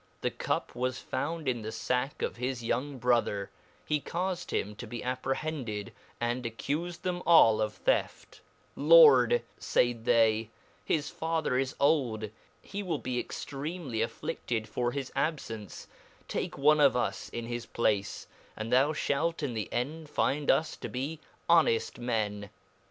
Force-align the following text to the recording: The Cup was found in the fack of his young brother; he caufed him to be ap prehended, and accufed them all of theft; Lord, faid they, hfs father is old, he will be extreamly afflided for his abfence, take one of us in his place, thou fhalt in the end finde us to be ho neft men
The 0.21 0.31
Cup 0.31 0.73
was 0.73 0.97
found 0.97 1.47
in 1.47 1.61
the 1.61 1.71
fack 1.71 2.23
of 2.23 2.37
his 2.37 2.63
young 2.63 2.97
brother; 2.97 3.51
he 3.85 4.01
caufed 4.01 4.49
him 4.49 4.75
to 4.77 4.87
be 4.87 5.03
ap 5.03 5.21
prehended, 5.21 5.91
and 6.19 6.43
accufed 6.43 7.03
them 7.03 7.21
all 7.23 7.61
of 7.61 7.73
theft; 7.75 8.41
Lord, 8.75 9.43
faid 9.59 10.05
they, 10.05 10.49
hfs 10.89 11.11
father 11.11 11.55
is 11.59 11.75
old, 11.79 12.31
he 12.63 12.81
will 12.81 12.97
be 12.97 13.19
extreamly 13.19 13.99
afflided 14.01 14.65
for 14.67 14.91
his 14.91 15.11
abfence, 15.15 15.85
take 16.27 16.57
one 16.57 16.79
of 16.79 16.97
us 16.97 17.29
in 17.29 17.45
his 17.45 17.67
place, 17.67 18.25
thou 18.59 18.93
fhalt 18.93 19.43
in 19.43 19.53
the 19.53 19.71
end 19.71 20.09
finde 20.09 20.49
us 20.49 20.75
to 20.77 20.89
be 20.89 21.19
ho 21.47 21.57
neft 21.61 21.99
men 21.99 22.49